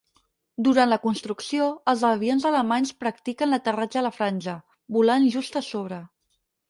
[0.67, 4.57] Durant la construcció, els avions alemanys practiquen l'aterratge a la franja,
[4.97, 6.01] volant just a sobre.